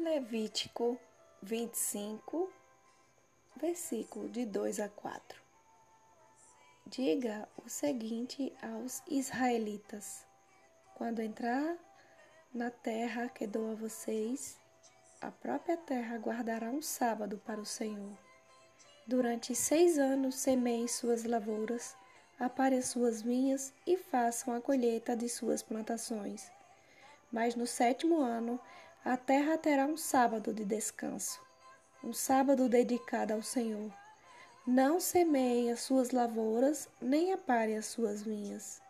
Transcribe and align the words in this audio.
Levítico 0.00 0.96
25, 1.42 2.48
versículo 3.56 4.28
de 4.28 4.46
2 4.46 4.78
a 4.78 4.88
4. 4.88 5.42
Diga 6.86 7.48
o 7.64 7.68
seguinte 7.68 8.54
aos 8.62 9.02
israelitas: 9.08 10.24
quando 10.94 11.20
entrar 11.20 11.76
na 12.54 12.70
terra 12.70 13.28
que 13.28 13.44
dou 13.44 13.72
a 13.72 13.74
vocês, 13.74 14.56
a 15.20 15.32
própria 15.32 15.76
terra 15.76 16.16
guardará 16.16 16.70
um 16.70 16.80
sábado 16.80 17.36
para 17.44 17.60
o 17.60 17.66
Senhor. 17.66 18.16
Durante 19.04 19.52
seis 19.52 19.98
anos 19.98 20.36
semeiem 20.36 20.86
suas 20.86 21.24
lavouras, 21.24 21.96
aparem 22.38 22.82
suas 22.82 23.20
vinhas 23.20 23.74
e 23.84 23.96
façam 23.96 24.54
a 24.54 24.60
colheita 24.60 25.16
de 25.16 25.28
suas 25.28 25.60
plantações. 25.60 26.48
Mas 27.32 27.56
no 27.56 27.66
sétimo 27.66 28.20
ano 28.20 28.60
a 29.04 29.16
terra 29.16 29.56
terá 29.56 29.86
um 29.86 29.96
sábado 29.96 30.52
de 30.52 30.64
descanso, 30.64 31.40
um 32.02 32.12
sábado 32.12 32.68
dedicado 32.68 33.32
ao 33.32 33.42
Senhor. 33.42 33.92
Não 34.66 35.00
semeie 35.00 35.70
as 35.70 35.80
suas 35.80 36.10
lavouras, 36.10 36.88
nem 37.00 37.32
apare 37.32 37.74
as 37.74 37.86
suas 37.86 38.22
vinhas. 38.22 38.82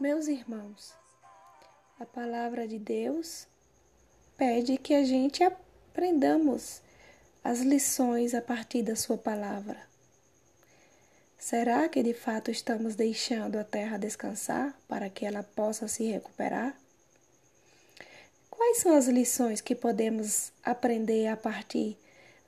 Meus 0.00 0.26
irmãos, 0.26 0.94
a 1.98 2.04
palavra 2.04 2.66
de 2.66 2.78
Deus 2.78 3.46
pede 4.36 4.76
que 4.76 4.94
a 4.94 5.04
gente 5.04 5.42
aprendamos 5.42 6.82
as 7.42 7.60
lições 7.60 8.34
a 8.34 8.42
partir 8.42 8.82
da 8.82 8.96
sua 8.96 9.16
palavra. 9.16 9.80
Será 11.38 11.88
que 11.88 12.02
de 12.02 12.12
fato 12.12 12.50
estamos 12.50 12.96
deixando 12.96 13.56
a 13.56 13.62
terra 13.62 13.96
descansar 13.96 14.76
para 14.88 15.08
que 15.08 15.24
ela 15.24 15.44
possa 15.44 15.86
se 15.86 16.04
recuperar? 16.10 16.76
Quais 18.56 18.78
são 18.78 18.96
as 18.96 19.06
lições 19.06 19.60
que 19.60 19.74
podemos 19.74 20.50
aprender 20.64 21.26
a 21.26 21.36
partir 21.36 21.98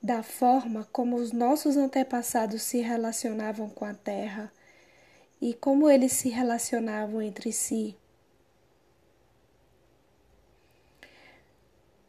da 0.03 0.23
forma 0.23 0.89
como 0.91 1.17
os 1.17 1.33
nossos 1.33 1.77
antepassados 1.77 2.63
se 2.63 2.79
relacionavam 2.79 3.69
com 3.69 3.85
a 3.85 3.93
terra 3.93 4.51
e 5.39 5.53
como 5.53 5.89
eles 5.89 6.13
se 6.13 6.31
relacionavam 6.31 7.21
entre 7.21 7.53
si? 7.53 7.95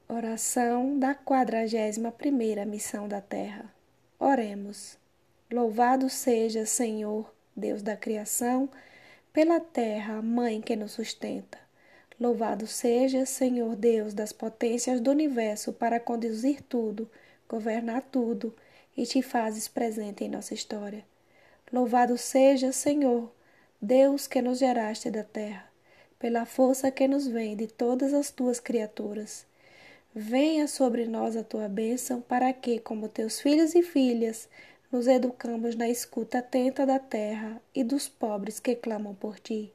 Oração 0.08 0.98
da 0.98 1.14
quadragésima 1.14 2.10
primeira 2.10 2.66
missão 2.66 3.06
da 3.06 3.20
terra. 3.20 3.70
Oremos. 4.18 4.98
Louvado 5.52 6.10
seja, 6.10 6.66
Senhor, 6.66 7.30
Deus 7.54 7.82
da 7.82 7.98
criação, 7.98 8.70
pela 9.34 9.60
terra, 9.60 10.22
mãe 10.22 10.62
que 10.62 10.78
nos 10.78 10.94
sustenta. 10.94 11.69
Louvado 12.20 12.68
seja, 12.68 13.26
Senhor 13.26 13.78
Deus 13.78 14.14
das 14.14 14.34
potências 14.34 15.00
do 15.00 15.10
universo, 15.10 15.72
para 15.72 16.02
conduzir 16.02 16.62
tudo, 16.62 17.10
governar 17.48 18.02
tudo 18.12 18.54
e 18.98 19.06
te 19.06 19.22
fazes 19.22 19.70
presente 19.70 20.26
em 20.26 20.30
nossa 20.30 20.54
história. 20.54 21.06
Louvado 21.72 22.18
seja, 22.18 22.74
Senhor, 22.74 23.32
Deus 23.82 24.28
que 24.28 24.42
nos 24.42 24.60
geraste 24.60 25.10
da 25.10 25.24
terra, 25.24 25.72
pela 26.20 26.46
força 26.46 26.92
que 26.92 27.08
nos 27.08 27.26
vem 27.26 27.56
de 27.56 27.68
todas 27.68 28.14
as 28.14 28.30
tuas 28.30 28.60
criaturas. 28.60 29.46
Venha 30.14 30.68
sobre 30.68 31.06
nós 31.06 31.38
a 31.38 31.44
tua 31.44 31.70
bênção, 31.70 32.20
para 32.20 32.52
que, 32.52 32.80
como 32.80 33.08
teus 33.08 33.40
filhos 33.40 33.76
e 33.76 33.82
filhas, 33.82 34.50
nos 34.92 35.08
educamos 35.08 35.74
na 35.76 35.88
escuta 35.88 36.40
atenta 36.40 36.86
da 36.86 37.00
terra 37.00 37.62
e 37.74 37.82
dos 37.82 38.10
pobres 38.10 38.60
que 38.60 38.76
clamam 38.76 39.16
por 39.16 39.40
ti. 39.40 39.72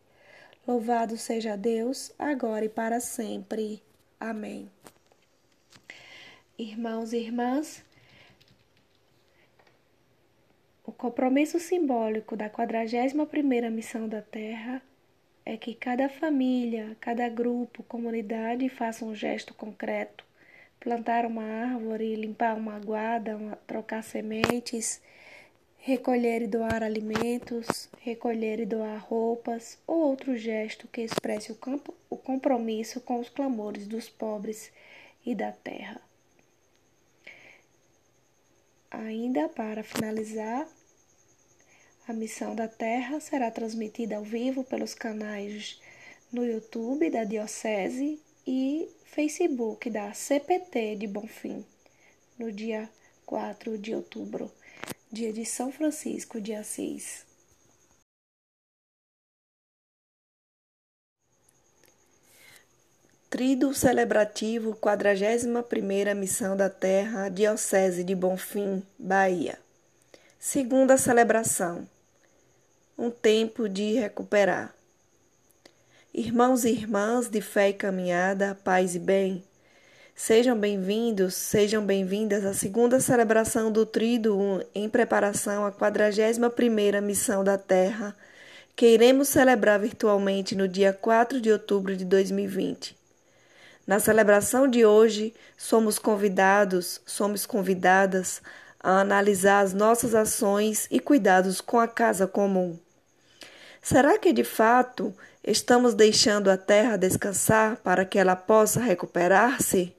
Louvado 0.67 1.19
seja 1.19 1.59
Deus, 1.59 2.11
agora 2.19 2.65
e 2.65 2.71
para 2.71 2.99
sempre. 2.99 3.83
Amém. 4.19 4.71
Irmãos 6.59 7.13
e 7.13 7.19
irmãs, 7.19 7.85
o 10.87 10.91
compromisso 10.91 11.61
simbólico 11.61 12.35
da 12.35 12.49
41ª 12.49 13.71
missão 13.71 14.09
da 14.09 14.23
Terra 14.23 14.81
é 15.45 15.59
que 15.59 15.75
cada 15.75 16.09
família, 16.09 16.97
cada 16.99 17.29
grupo, 17.29 17.83
comunidade 17.83 18.67
faça 18.71 19.05
um 19.05 19.15
gesto 19.15 19.53
concreto, 19.53 20.25
plantar 20.81 21.27
uma 21.27 21.45
árvore, 21.45 22.17
limpar 22.17 22.57
uma 22.57 22.79
guarda, 22.79 23.37
trocar 23.67 24.03
sementes, 24.03 25.03
recolher 25.87 26.41
e 26.41 26.47
doar 26.47 26.83
alimentos, 26.83 27.91
recolher 28.01 28.59
e 28.59 28.65
doar 28.65 29.05
roupas 29.05 29.77
ou 29.87 30.01
outro 30.01 30.35
gesto 30.35 30.89
que 30.89 31.03
expresse 31.03 31.53
o, 31.53 31.55
campo, 31.55 31.93
o 32.09 32.17
compromisso 32.17 33.03
com 33.03 33.21
os 33.21 33.29
clamores 33.29 33.87
dos 33.87 34.09
pobres 34.09 34.73
e 35.27 35.35
da 35.35 35.53
terra. 35.53 36.01
Ainda 38.91 39.47
para 39.47 39.85
finalizar, 39.85 40.67
a 42.09 42.15
missão 42.15 42.55
da 42.55 42.67
Terra 42.69 43.21
será 43.21 43.51
transmitida 43.51 44.17
ao 44.17 44.23
vivo 44.23 44.65
pelos 44.65 44.95
canais 44.95 45.83
no 46.33 46.47
YouTube 46.47 47.11
da 47.11 47.25
Diocese 47.25 48.19
e 48.47 48.89
Facebook 49.05 49.91
da 49.91 50.15
CPT 50.15 50.97
de 50.97 51.07
Bonfim, 51.07 51.63
no 52.39 52.51
dia 52.51 52.89
4 53.27 53.77
de 53.77 53.95
outubro 53.95 54.51
dia 55.15 55.33
de 55.33 55.45
São 55.45 55.71
Francisco 55.71 56.41
de 56.41 56.53
Assis. 56.53 57.25
Trido 63.31 63.73
celebrativo 63.73 64.75
41ª 64.75 66.15
Missão 66.17 66.57
da 66.57 66.69
Terra, 66.69 67.29
Diocese 67.29 68.03
de 68.03 68.15
Bonfim, 68.15 68.83
Bahia. 68.99 69.57
Segunda 70.39 70.99
celebração. 70.99 71.89
Um 72.99 73.09
tempo 73.09 73.69
de 73.69 73.93
recuperar. 73.93 74.75
Irmãos 76.13 76.65
e 76.65 76.71
irmãs 76.71 77.29
de 77.29 77.41
fé 77.41 77.69
e 77.69 77.75
caminhada, 77.75 78.57
paz 78.65 78.97
e 78.97 78.99
bem, 78.99 79.45
Sejam 80.17 80.57
bem-vindos, 80.57 81.35
sejam 81.35 81.85
bem-vindas 81.85 82.45
à 82.45 82.55
segunda 82.55 83.01
celebração 83.01 83.71
do 83.71 83.85
Tríduo 83.85 84.63
em 84.73 84.89
preparação 84.89 85.67
à 85.67 85.73
41ª 85.73 87.01
Missão 87.03 87.43
da 87.43 87.59
Terra, 87.59 88.15
que 88.77 88.87
iremos 88.87 89.29
celebrar 89.29 89.81
virtualmente 89.81 90.55
no 90.55 90.69
dia 90.69 90.93
4 90.93 91.41
de 91.41 91.51
outubro 91.51 91.97
de 91.97 92.05
2020. 92.05 92.97
Na 93.85 93.99
celebração 93.99 94.69
de 94.69 94.87
hoje, 94.87 95.35
somos 95.59 95.99
convidados, 95.99 97.01
somos 97.05 97.45
convidadas 97.45 98.41
a 98.79 99.01
analisar 99.01 99.63
as 99.63 99.75
nossas 99.75 100.15
ações 100.15 100.87
e 100.93 101.01
cuidados 101.01 101.61
com 101.61 101.81
a 101.81 101.89
casa 101.89 102.25
comum. 102.25 102.79
Será 103.83 104.17
que 104.17 104.33
de 104.33 104.45
fato 104.45 105.13
estamos 105.43 105.93
deixando 105.93 106.49
a 106.51 106.57
terra 106.57 106.97
descansar 106.97 107.79
para 107.79 108.05
que 108.05 108.17
ela 108.17 108.37
possa 108.37 108.81
recuperar-se? 108.81 109.93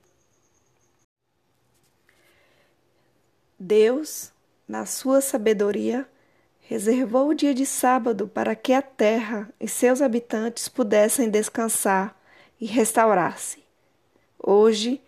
Deus, 3.66 4.32
na 4.68 4.86
sua 4.86 5.22
sabedoria, 5.22 6.08
reservou 6.62 7.30
o 7.30 7.34
dia 7.34 7.52
de 7.52 7.66
sábado 7.66 8.28
para 8.28 8.56
que 8.56 8.72
a 8.72 8.82
terra 8.82 9.50
e 9.60 9.68
seus 9.68 10.04
habitantes 10.04 10.70
pudessem 10.70 11.32
descansar 11.32 12.16
e 12.62 12.68
restaurar-se. 12.68 13.64
Hoje, 14.38 15.02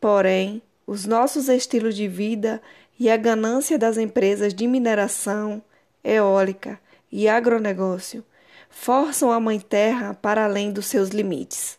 porém, 0.00 0.62
os 0.86 1.04
nossos 1.04 1.48
estilos 1.48 1.96
de 1.96 2.06
vida 2.06 2.62
e 2.96 3.10
a 3.10 3.16
ganância 3.16 3.76
das 3.76 3.98
empresas 3.98 4.54
de 4.54 4.68
mineração, 4.68 5.60
eólica 6.04 6.78
e 7.10 7.28
agronegócio 7.28 8.24
forçam 8.70 9.32
a 9.32 9.40
Mãe 9.40 9.58
Terra 9.58 10.14
para 10.14 10.44
além 10.44 10.72
dos 10.72 10.86
seus 10.86 11.08
limites. 11.08 11.76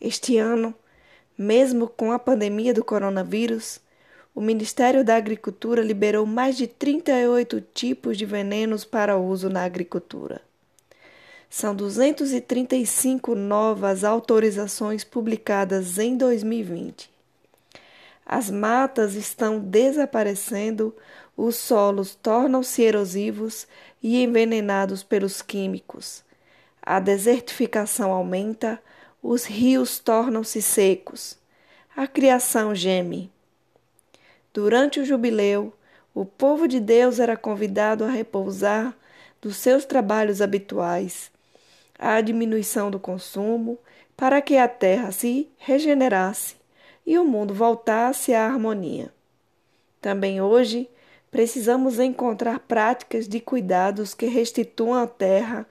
Este 0.00 0.38
ano, 0.38 0.74
mesmo 1.38 1.86
com 1.86 2.10
a 2.10 2.18
pandemia 2.18 2.74
do 2.74 2.82
coronavírus, 2.82 3.80
o 4.34 4.40
Ministério 4.40 5.04
da 5.04 5.16
Agricultura 5.16 5.82
liberou 5.82 6.24
mais 6.24 6.56
de 6.56 6.66
38 6.66 7.60
tipos 7.74 8.16
de 8.16 8.24
venenos 8.24 8.84
para 8.84 9.16
uso 9.16 9.48
na 9.48 9.64
agricultura. 9.64 10.40
São 11.48 11.74
235 11.74 13.34
novas 13.34 14.04
autorizações 14.04 15.02
publicadas 15.02 15.98
em 15.98 16.16
2020. 16.16 17.10
As 18.24 18.48
matas 18.48 19.16
estão 19.16 19.58
desaparecendo, 19.58 20.94
os 21.36 21.56
solos 21.56 22.14
tornam-se 22.14 22.82
erosivos 22.82 23.66
e 24.00 24.22
envenenados 24.22 25.02
pelos 25.02 25.42
químicos. 25.42 26.22
A 26.80 27.00
desertificação 27.00 28.12
aumenta, 28.12 28.80
os 29.20 29.44
rios 29.44 29.98
tornam-se 29.98 30.62
secos. 30.62 31.36
A 31.96 32.06
criação 32.06 32.72
geme. 32.72 33.32
Durante 34.52 34.98
o 34.98 35.04
jubileu, 35.04 35.72
o 36.14 36.24
povo 36.24 36.66
de 36.66 36.80
Deus 36.80 37.20
era 37.20 37.36
convidado 37.36 38.04
a 38.04 38.10
repousar 38.10 38.96
dos 39.40 39.56
seus 39.56 39.84
trabalhos 39.84 40.42
habituais, 40.42 41.30
à 41.98 42.20
diminuição 42.20 42.90
do 42.90 42.98
consumo, 42.98 43.78
para 44.16 44.42
que 44.42 44.56
a 44.56 44.68
terra 44.68 45.12
se 45.12 45.48
regenerasse 45.56 46.56
e 47.06 47.18
o 47.18 47.24
mundo 47.24 47.54
voltasse 47.54 48.34
à 48.34 48.44
harmonia. 48.44 49.12
Também 50.00 50.40
hoje 50.40 50.88
precisamos 51.30 51.98
encontrar 51.98 52.58
práticas 52.60 53.28
de 53.28 53.40
cuidados 53.40 54.14
que 54.14 54.26
restituam 54.26 54.94
a 54.94 55.06
terra 55.06 55.66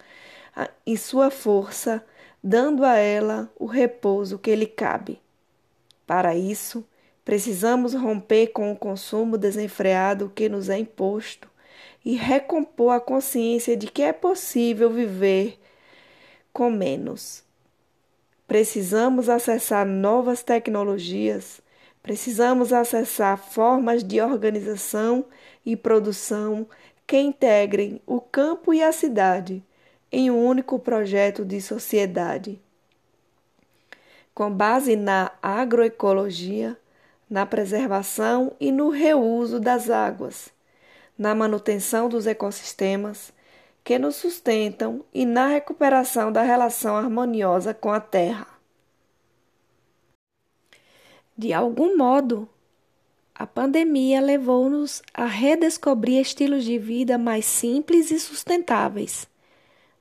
em 0.86 0.96
sua 0.96 1.30
força, 1.30 2.04
dando 2.44 2.86
a 2.86 2.96
ela 2.96 3.52
o 3.58 3.66
repouso 3.66 4.40
que 4.40 4.56
lhe 4.56 4.66
cabe. 4.66 5.20
Para 6.08 6.36
isso, 6.36 6.84
precisamos 7.30 7.94
romper 7.94 8.48
com 8.48 8.72
o 8.72 8.76
consumo 8.76 9.38
desenfreado 9.38 10.32
que 10.34 10.50
nos 10.50 10.68
é 10.68 10.80
imposto 10.80 11.48
e 12.04 12.16
recompor 12.16 12.92
a 12.92 13.00
consciência 13.00 13.78
de 13.78 13.86
que 13.86 14.02
é 14.02 14.12
possível 14.12 14.90
viver 14.90 15.60
com 16.52 16.72
menos. 16.72 17.44
Precisamos 18.48 19.30
acessar 19.30 19.86
novas 19.86 20.42
tecnologias, 20.42 21.62
precisamos 22.02 22.74
acessar 22.74 23.38
formas 23.38 24.04
de 24.04 24.20
organização 24.20 25.24
e 25.64 25.76
produção 25.76 26.66
que 27.06 27.20
integrem 27.20 28.02
o 28.08 28.20
campo 28.20 28.74
e 28.74 28.82
a 28.82 28.92
cidade 28.92 29.64
em 30.12 30.32
um 30.32 30.44
único 30.44 30.80
projeto 30.80 31.46
de 31.46 31.62
sociedade. 31.62 32.60
Com 34.34 34.52
base 34.52 34.96
na 34.96 35.32
agroecologia, 35.44 36.76
na 37.30 37.46
preservação 37.46 38.54
e 38.60 38.72
no 38.72 38.90
reuso 38.90 39.60
das 39.60 39.90
águas, 39.90 40.50
na 41.18 41.36
manutenção 41.36 42.10
dos 42.10 42.26
ecossistemas 42.26 43.32
que 43.84 44.00
nos 44.00 44.16
sustentam 44.16 45.04
e 45.14 45.26
na 45.26 45.48
recuperação 45.48 46.32
da 46.32 46.42
relação 46.42 46.96
harmoniosa 46.96 47.74
com 47.74 47.92
a 47.92 48.00
Terra. 48.00 48.48
De 51.38 51.54
algum 51.54 51.96
modo, 51.96 52.50
a 53.34 53.48
pandemia 53.48 54.20
levou-nos 54.20 55.02
a 55.14 55.26
redescobrir 55.26 56.20
estilos 56.20 56.66
de 56.66 56.78
vida 56.78 57.18
mais 57.18 57.46
simples 57.46 58.12
e 58.12 58.20
sustentáveis. 58.20 59.28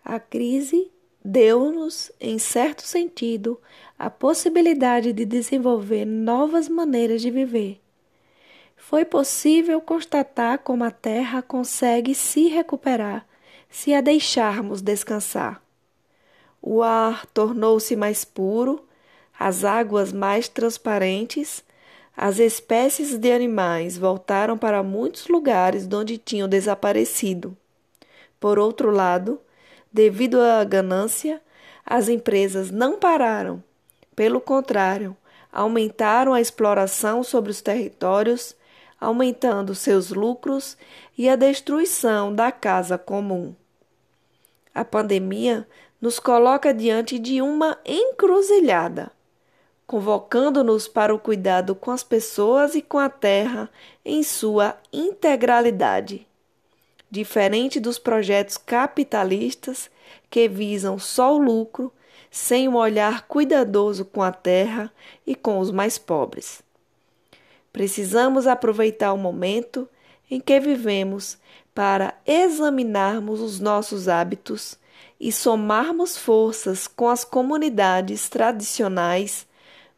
A 0.05 0.19
crise 0.19 0.91
deu-nos, 1.25 2.11
em 2.21 2.39
certo 2.39 2.83
sentido, 2.83 3.61
a 3.99 4.09
possibilidade 4.09 5.13
de 5.13 5.25
desenvolver 5.25 6.05
novas 6.05 6.69
maneiras 6.69 7.21
de 7.21 7.31
viver. 7.31 7.81
Foi 8.77 9.05
possível 9.05 9.81
constatar 9.81 10.61
como 10.61 10.85
a 10.85 10.91
Terra 10.91 11.43
consegue 11.43 12.15
se 12.15 12.49
recuperar 12.49 13.27
se 13.69 13.93
a 13.93 14.01
deixarmos 14.01 14.81
descansar. 14.81 15.63
O 16.63 16.83
ar 16.83 17.27
tornou-se 17.27 17.95
mais 17.95 18.25
puro, 18.25 18.85
as 19.39 19.65
águas 19.65 20.13
mais 20.13 20.49
transparentes, 20.49 21.63
as 22.17 22.39
espécies 22.39 23.17
de 23.17 23.31
animais 23.31 23.97
voltaram 23.97 24.59
para 24.59 24.83
muitos 24.83 25.29
lugares 25.29 25.87
de 25.87 25.95
onde 25.95 26.19
tinham 26.19 26.49
desaparecido. 26.49 27.57
Por 28.41 28.59
outro 28.59 28.91
lado, 28.91 29.41
devido 29.99 30.41
à 30.41 30.63
ganância, 30.63 31.43
as 31.85 32.09
empresas 32.09 32.71
não 32.71 33.01
pararam 33.01 33.65
pelo 34.15 34.41
contrário, 34.41 35.17
aumentaram 35.53 36.33
a 36.33 36.41
exploração 36.41 37.25
sobre 37.25 37.51
os 37.51 37.61
territórios, 37.61 38.55
aumentando 39.01 39.75
seus 39.75 40.11
lucros 40.11 40.77
e 41.17 41.29
a 41.29 41.35
destruição 41.35 42.33
da 42.33 42.53
casa 42.53 42.97
comum. 42.97 43.57
A 44.73 44.85
pandemia 44.85 45.67
nos 46.01 46.21
coloca 46.21 46.73
diante 46.73 47.19
de 47.19 47.43
uma 47.43 47.77
encruzilhada, 47.85 49.11
convocando-nos 49.85 50.87
para 50.87 51.13
o 51.13 51.19
cuidado 51.19 51.75
com 51.75 51.91
as 51.91 52.05
pessoas 52.05 52.77
e 52.77 52.83
com 52.83 53.01
a 53.01 53.09
terra 53.09 53.69
em 54.05 54.23
sua 54.23 54.77
integralidade. 54.93 56.25
Diferente 57.11 57.81
dos 57.81 57.99
projetos 57.99 58.57
capitalistas 58.57 59.91
que 60.31 60.49
visam 60.49 60.99
só 60.99 61.35
o 61.35 61.39
lucro 61.39 61.93
sem 62.31 62.69
um 62.69 62.77
olhar 62.77 63.27
cuidadoso 63.27 64.05
com 64.05 64.23
a 64.23 64.31
terra 64.31 64.93
e 65.27 65.35
com 65.35 65.59
os 65.59 65.71
mais 65.71 65.97
pobres. 65.97 66.63
Precisamos 67.73 68.47
aproveitar 68.47 69.13
o 69.13 69.19
momento 69.19 69.89
em 70.31 70.41
que 70.41 70.61
vivemos 70.61 71.39
para 71.75 72.15
examinarmos 72.27 73.41
os 73.41 73.61
nossos 73.61 74.09
hábitos 74.09 74.77
e 75.21 75.33
somarmos 75.33 76.17
forças 76.17 76.87
com 76.87 77.09
as 77.09 77.25
comunidades 77.25 78.29
tradicionais, 78.29 79.47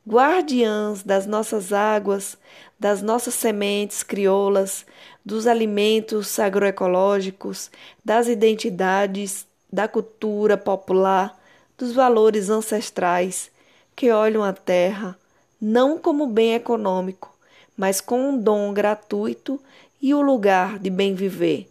guardiãs 0.06 1.02
das 1.02 1.26
nossas 1.26 1.72
águas, 1.72 2.38
das 2.78 3.02
nossas 3.02 3.34
sementes 3.34 4.02
crioulas, 4.02 4.86
dos 5.24 5.46
alimentos 5.46 6.38
agroecológicos, 6.38 7.70
das 8.04 8.28
identidades, 8.28 9.46
da 9.72 9.86
cultura 9.86 10.56
popular 10.56 11.38
dos 11.76 11.92
valores 11.92 12.50
ancestrais 12.50 13.50
que 13.94 14.10
olham 14.10 14.42
a 14.42 14.52
terra 14.52 15.18
não 15.60 15.98
como 15.98 16.26
bem 16.26 16.54
econômico, 16.54 17.36
mas 17.76 18.00
como 18.00 18.28
um 18.28 18.38
dom 18.38 18.72
gratuito 18.72 19.60
e 20.00 20.14
o 20.14 20.22
lugar 20.22 20.78
de 20.78 20.88
bem 20.88 21.14
viver. 21.14 21.70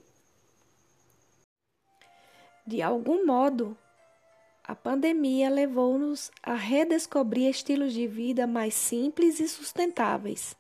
De 2.66 2.84
algum 2.84 3.26
modo, 3.26 3.76
a 4.64 4.76
pandemia 4.76 5.50
levou-nos 5.50 6.30
a 6.44 6.54
redescobrir 6.54 7.50
estilos 7.50 7.94
de 7.94 8.06
vida 8.06 8.46
mais 8.46 8.76
simples 8.76 9.40
e 9.40 9.48
sustentáveis. 9.48 10.56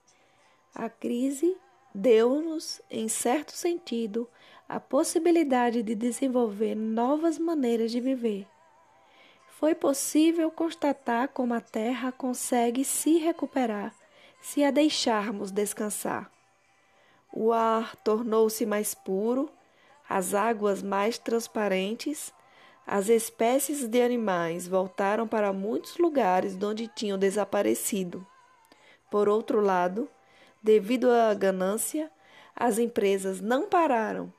A 0.74 0.90
crise 0.90 1.56
deu-nos, 1.94 2.82
em 2.90 3.08
certo 3.08 3.52
sentido, 3.52 4.30
a 4.68 4.80
possibilidade 4.80 5.82
de 5.84 5.96
desenvolver 5.96 6.76
novas 6.76 7.38
maneiras 7.38 7.92
de 7.92 8.00
viver 8.00 8.48
foi 9.60 9.76
possível 9.76 10.50
constatar 10.50 11.28
como 11.28 11.54
a 11.54 11.60
Terra 11.60 12.14
consegue 12.14 12.86
se 12.86 13.18
recuperar 13.18 13.94
se 14.40 14.64
a 14.64 14.72
deixarmos 14.72 15.52
descansar. 15.52 16.32
O 17.34 17.52
ar 17.52 17.94
tornou-se 17.98 18.66
mais 18.66 18.96
puro, 18.96 19.52
as 20.08 20.34
águas 20.34 20.82
mais 20.82 21.18
transparentes, 21.18 22.34
as 22.88 23.10
espécies 23.10 23.86
de 23.86 24.02
animais 24.02 24.66
voltaram 24.66 25.28
para 25.28 25.52
muitos 25.52 25.98
lugares 25.98 26.56
de 26.56 26.66
onde 26.66 26.88
tinham 26.88 27.18
desaparecido. 27.18 28.26
Por 29.12 29.28
outro 29.28 29.60
lado, 29.60 30.10
devido 30.62 31.10
à 31.10 31.34
ganância, 31.34 32.12
as 32.56 32.78
empresas 32.78 33.42
não 33.42 33.68
pararam. 33.68 34.32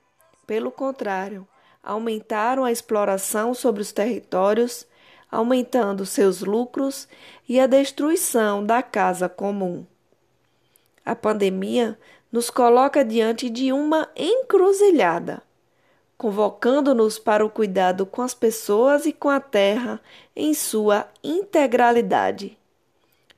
Pelo 0.47 0.71
contrário, 0.71 1.47
aumentaram 1.83 2.65
a 2.65 2.73
exploração 2.73 3.55
sobre 3.55 3.83
os 3.83 3.93
territórios 3.93 4.87
aumentando 5.31 6.05
seus 6.05 6.41
lucros 6.41 7.07
e 7.49 7.61
a 7.61 7.67
destruição 7.67 8.65
da 8.65 8.83
casa 8.83 9.29
comum. 9.29 9.87
A 11.05 11.15
pandemia 11.15 11.99
nos 12.33 12.51
coloca 12.51 13.05
diante 13.05 13.49
de 13.49 13.73
uma 13.73 14.09
encruzilhada, 14.17 15.43
convocando-nos 16.19 17.19
para 17.19 17.45
o 17.45 17.51
cuidado 17.51 18.05
com 18.05 18.23
as 18.23 18.35
pessoas 18.35 19.07
e 19.07 19.13
com 19.13 19.29
a 19.29 19.41
terra 19.41 20.01
em 20.35 20.53
sua 20.53 21.09
integralidade. 21.23 22.60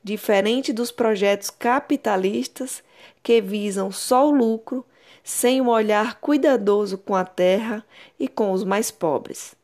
Diferente 0.03 0.73
dos 0.73 0.91
projetos 0.91 1.51
capitalistas 1.51 2.83
que 3.23 3.41
visam 3.41 3.93
só 3.93 4.29
o 4.29 4.33
lucro, 4.33 4.85
sem 5.23 5.61
um 5.61 5.69
olhar 5.69 6.19
cuidadoso 6.21 6.99
com 6.99 7.15
a 7.15 7.25
terra 7.25 7.85
e 8.19 8.27
com 8.27 8.51
os 8.51 8.65
mais 8.65 8.91
pobres. 8.91 9.55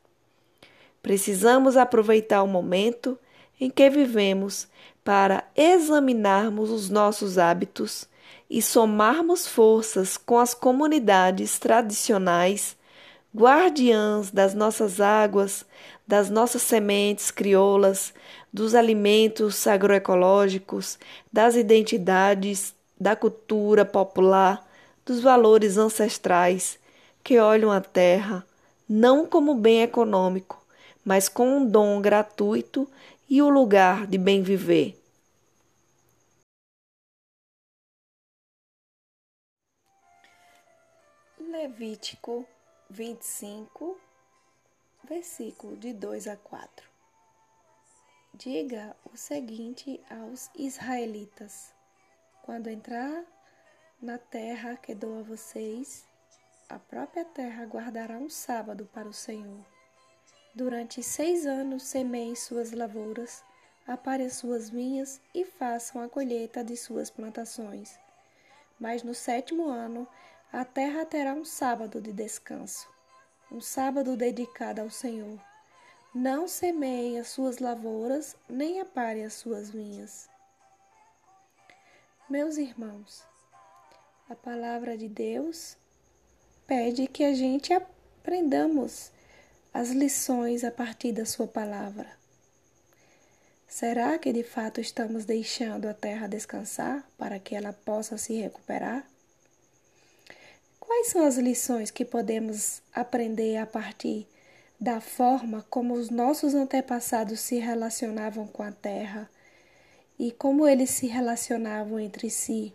Precisamos 1.01 1.75
aproveitar 1.75 2.43
o 2.43 2.47
momento 2.47 3.17
em 3.59 3.69
que 3.69 3.89
vivemos 3.89 4.67
para 5.03 5.43
examinarmos 5.55 6.69
os 6.69 6.89
nossos 6.89 7.37
hábitos 7.37 8.07
e 8.49 8.61
somarmos 8.61 9.47
forças 9.47 10.17
com 10.17 10.39
as 10.39 10.53
comunidades 10.53 11.59
tradicionais, 11.59 12.77
guardiãs 13.35 14.31
das 14.31 14.53
nossas 14.53 14.99
águas, 14.99 15.65
das 16.09 16.27
nossas 16.27 16.63
sementes 16.63 17.29
crioulas, 17.29 18.11
dos 18.51 18.73
alimentos 18.73 19.67
agroecológicos, 19.67 20.97
das 21.31 21.53
identidades, 21.55 22.73
da 22.99 23.15
cultura 23.15 23.85
popular, 23.85 24.67
dos 25.05 25.21
valores 25.21 25.77
ancestrais 25.77 26.79
que 27.23 27.37
olham 27.37 27.71
a 27.71 27.79
terra 27.79 28.43
não 28.89 29.23
como 29.23 29.53
bem 29.53 29.83
econômico, 29.83 30.59
mas 31.05 31.29
com 31.29 31.57
um 31.57 31.63
dom 31.63 32.01
gratuito 32.01 32.89
e 33.29 33.39
o 33.39 33.47
lugar 33.47 34.07
de 34.07 34.17
bem 34.17 34.41
viver. 34.41 34.99
Levítico 41.39 42.47
25, 42.89 44.08
versículo 45.09 45.75
de 45.75 45.91
2 45.91 46.27
a 46.27 46.37
4. 46.37 46.87
Diga 48.35 48.95
o 49.11 49.17
seguinte 49.17 49.99
aos 50.07 50.51
israelitas: 50.53 51.73
quando 52.43 52.67
entrar 52.67 53.25
na 53.99 54.19
terra 54.19 54.77
que 54.77 54.93
dou 54.93 55.19
a 55.19 55.23
vocês, 55.23 56.05
a 56.69 56.77
própria 56.77 57.25
terra 57.25 57.65
guardará 57.65 58.19
um 58.19 58.29
sábado 58.29 58.87
para 58.93 59.09
o 59.09 59.13
Senhor. 59.13 59.65
Durante 60.53 61.01
seis 61.01 61.47
anos 61.47 61.83
semeiem 61.83 62.35
suas 62.35 62.71
lavouras, 62.71 63.43
aparem 63.87 64.29
suas 64.29 64.69
vinhas 64.69 65.19
e 65.33 65.43
façam 65.43 66.03
a 66.03 66.07
colheita 66.07 66.63
de 66.63 66.77
suas 66.77 67.09
plantações. 67.09 67.97
Mas 68.79 69.01
no 69.01 69.15
sétimo 69.15 69.67
ano 69.69 70.07
a 70.53 70.63
terra 70.63 71.03
terá 71.03 71.33
um 71.33 71.43
sábado 71.43 71.99
de 71.99 72.13
descanso, 72.13 72.87
um 73.51 73.59
sábado 73.59 74.15
dedicado 74.15 74.81
ao 74.81 74.89
Senhor. 74.89 75.39
Não 76.13 76.47
semeie 76.47 77.17
as 77.17 77.29
suas 77.29 77.59
lavouras, 77.59 78.35
nem 78.47 78.79
apare 78.79 79.23
as 79.23 79.33
suas 79.33 79.69
vinhas. 79.69 80.29
Meus 82.29 82.57
irmãos, 82.57 83.23
a 84.29 84.35
palavra 84.35 84.97
de 84.97 85.07
Deus 85.07 85.75
pede 86.67 87.07
que 87.07 87.23
a 87.23 87.33
gente 87.33 87.73
aprendamos 87.73 89.11
as 89.73 89.89
lições 89.89 90.63
a 90.63 90.71
partir 90.71 91.11
da 91.11 91.25
sua 91.25 91.47
palavra. 91.47 92.07
Será 93.67 94.17
que 94.17 94.33
de 94.33 94.43
fato 94.43 94.81
estamos 94.81 95.25
deixando 95.25 95.87
a 95.87 95.93
terra 95.93 96.27
descansar 96.27 97.07
para 97.17 97.39
que 97.39 97.55
ela 97.55 97.71
possa 97.71 98.17
se 98.17 98.33
recuperar? 98.33 99.07
Quais 100.89 101.09
são 101.09 101.23
as 101.23 101.37
lições 101.37 101.91
que 101.91 102.03
podemos 102.03 102.81
aprender 102.91 103.57
a 103.57 103.65
partir 103.67 104.27
da 104.81 104.99
forma 104.99 105.63
como 105.69 105.93
os 105.93 106.09
nossos 106.09 106.55
antepassados 106.55 107.41
se 107.41 107.59
relacionavam 107.59 108.47
com 108.47 108.63
a 108.63 108.71
terra 108.71 109.29
e 110.17 110.31
como 110.31 110.67
eles 110.67 110.89
se 110.89 111.05
relacionavam 111.05 111.99
entre 111.99 112.31
si. 112.31 112.73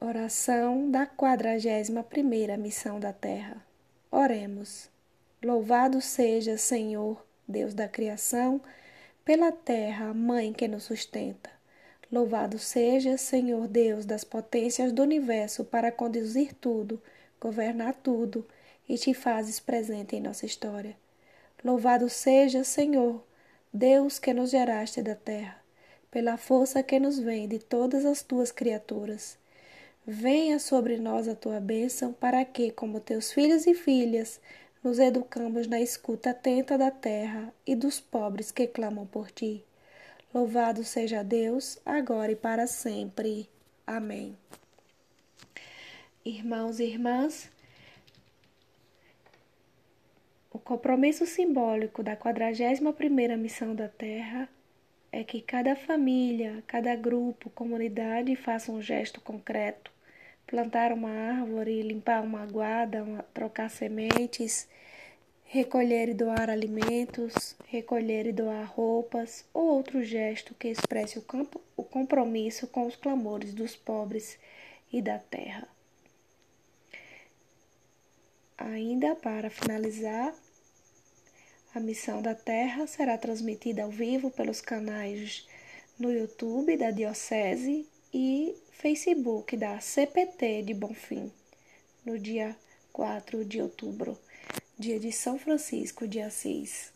Oração 0.00 0.90
da 0.90 1.06
quadragésima 1.06 2.02
primeira 2.02 2.56
missão 2.56 2.98
da 2.98 3.12
terra. 3.12 3.64
Oremos. 4.10 4.90
Louvado 5.40 6.00
seja, 6.00 6.58
Senhor, 6.58 7.24
Deus 7.46 7.72
da 7.74 7.86
criação, 7.86 8.60
pela 9.24 9.52
terra, 9.52 10.12
mãe 10.12 10.52
que 10.52 10.66
nos 10.66 10.82
sustenta. 10.82 11.54
Louvado 12.10 12.58
seja, 12.58 13.16
Senhor 13.16 13.66
Deus 13.66 14.04
das 14.04 14.24
potências 14.24 14.92
do 14.92 15.02
universo, 15.02 15.64
para 15.64 15.90
conduzir 15.90 16.54
tudo 16.54 17.00
governar 17.44 17.92
tudo 18.02 18.46
e 18.88 18.96
te 18.96 19.12
fazes 19.12 19.60
presente 19.60 20.16
em 20.16 20.20
nossa 20.20 20.46
história. 20.46 20.96
Louvado 21.62 22.08
seja, 22.08 22.64
Senhor, 22.64 23.22
Deus 23.70 24.18
que 24.18 24.32
nos 24.32 24.50
geraste 24.50 25.02
da 25.02 25.14
terra, 25.14 25.62
pela 26.10 26.38
força 26.38 26.82
que 26.82 26.98
nos 26.98 27.18
vem 27.18 27.46
de 27.46 27.58
todas 27.58 28.06
as 28.06 28.22
tuas 28.22 28.50
criaturas. 28.50 29.36
Venha 30.06 30.58
sobre 30.58 30.96
nós 30.98 31.28
a 31.28 31.34
tua 31.34 31.60
bênção, 31.60 32.14
para 32.14 32.42
que, 32.46 32.70
como 32.70 32.98
teus 32.98 33.30
filhos 33.30 33.66
e 33.66 33.74
filhas, 33.74 34.40
nos 34.82 34.98
educamos 34.98 35.66
na 35.66 35.80
escuta 35.80 36.30
atenta 36.30 36.78
da 36.78 36.90
terra 36.90 37.52
e 37.66 37.74
dos 37.74 38.00
pobres 38.00 38.50
que 38.50 38.66
clamam 38.66 39.06
por 39.06 39.30
ti. 39.30 39.62
Louvado 40.34 40.82
seja 40.82 41.22
Deus, 41.22 41.78
agora 41.86 42.32
e 42.32 42.34
para 42.34 42.66
sempre. 42.66 43.48
Amém. 43.86 44.36
Irmãos 46.24 46.80
e 46.80 46.86
irmãs, 46.86 47.48
o 50.50 50.58
compromisso 50.58 51.24
simbólico 51.24 52.02
da 52.02 52.16
41ª 52.16 53.36
missão 53.36 53.76
da 53.76 53.86
Terra 53.86 54.48
é 55.12 55.22
que 55.22 55.40
cada 55.40 55.76
família, 55.76 56.64
cada 56.66 56.96
grupo, 56.96 57.48
comunidade 57.50 58.34
faça 58.34 58.72
um 58.72 58.82
gesto 58.82 59.20
concreto, 59.20 59.92
plantar 60.48 60.90
uma 60.90 61.10
árvore, 61.10 61.80
limpar 61.80 62.24
uma 62.24 62.44
guarda, 62.44 63.04
uma, 63.04 63.22
trocar 63.32 63.70
sementes, 63.70 64.68
recolher 65.44 66.08
e 66.08 66.14
doar 66.14 66.50
alimentos, 66.50 67.54
recolher 67.66 68.26
e 68.26 68.32
doar 68.32 68.66
roupas 68.66 69.44
ou 69.52 69.66
outro 69.66 70.02
gesto 70.02 70.54
que 70.54 70.68
expresse 70.68 71.18
o, 71.18 71.22
campo, 71.22 71.60
o 71.76 71.84
compromisso 71.84 72.66
com 72.66 72.86
os 72.86 72.96
clamores 72.96 73.54
dos 73.54 73.76
pobres 73.76 74.38
e 74.92 75.00
da 75.00 75.18
terra. 75.18 75.68
Ainda 78.56 79.14
para 79.16 79.50
finalizar, 79.50 80.34
a 81.74 81.80
missão 81.80 82.22
da 82.22 82.36
Terra 82.36 82.86
será 82.86 83.18
transmitida 83.18 83.82
ao 83.82 83.90
vivo 83.90 84.30
pelos 84.30 84.60
canais 84.60 85.44
no 85.98 86.12
YouTube 86.12 86.76
da 86.76 86.92
Diocese 86.92 87.84
e 88.12 88.54
Facebook 88.70 89.56
da 89.56 89.80
CPT 89.80 90.62
de 90.62 90.72
Bonfim, 90.72 91.32
no 92.04 92.16
dia 92.16 92.56
4 92.92 93.44
de 93.44 93.60
outubro, 93.60 94.16
dia 94.78 94.98
de 94.98 95.12
São 95.12 95.38
Francisco 95.38 96.06
de 96.08 96.20
Assis. 96.20 96.93